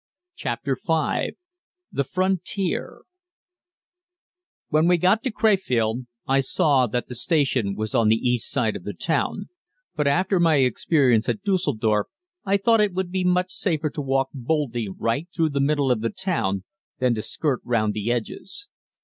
CHAPTER 0.35 0.73
V 0.75 1.33
THE 1.91 2.03
FRONTIER 2.03 3.03
When 4.69 4.87
we 4.87 4.97
got 4.97 5.21
to 5.21 5.29
Crefeld 5.31 6.07
I 6.25 6.39
saw 6.39 6.87
that 6.87 7.07
the 7.07 7.13
station 7.13 7.75
was 7.75 7.93
on 7.93 8.07
the 8.07 8.15
east 8.15 8.49
side 8.49 8.75
of 8.75 8.83
the 8.83 8.95
town, 8.95 9.49
but 9.95 10.07
after 10.07 10.39
my 10.39 10.55
experience 10.55 11.29
at 11.29 11.43
Düsseldorf 11.43 12.05
I 12.43 12.57
thought 12.57 12.81
it 12.81 12.93
would 12.93 13.11
be 13.11 13.23
much 13.23 13.51
safer 13.51 13.91
to 13.91 14.01
walk 14.01 14.29
boldly 14.33 14.87
right 14.89 15.27
through 15.31 15.49
the 15.49 15.61
middle 15.61 15.91
of 15.91 16.01
the 16.01 16.09
town 16.09 16.63
than 16.97 17.13
to 17.13 17.21
skirt 17.21 17.61
round 17.63 17.93
the 17.93 18.11
edges. 18.11 18.67